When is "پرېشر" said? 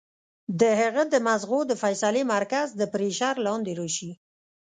2.93-3.33